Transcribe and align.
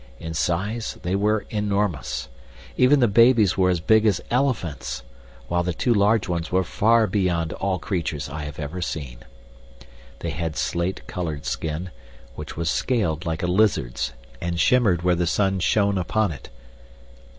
In 0.19 0.33
size 0.33 0.97
they 1.03 1.15
were 1.15 1.45
enormous. 1.51 2.27
Even 2.75 3.01
the 3.01 3.07
babies 3.07 3.55
were 3.55 3.69
as 3.69 3.79
big 3.79 4.03
as 4.07 4.19
elephants, 4.31 5.03
while 5.47 5.61
the 5.61 5.75
two 5.75 5.93
large 5.93 6.27
ones 6.27 6.51
were 6.51 6.63
far 6.63 7.05
beyond 7.05 7.53
all 7.53 7.77
creatures 7.77 8.27
I 8.27 8.45
have 8.45 8.57
ever 8.57 8.81
seen. 8.81 9.17
They 10.21 10.31
had 10.31 10.55
slate 10.57 11.05
colored 11.05 11.45
skin, 11.45 11.91
which 12.33 12.57
was 12.57 12.67
scaled 12.71 13.27
like 13.27 13.43
a 13.43 13.45
lizard's 13.45 14.13
and 14.41 14.59
shimmered 14.59 15.03
where 15.03 15.13
the 15.13 15.27
sun 15.27 15.59
shone 15.59 15.99
upon 15.99 16.31
it. 16.31 16.49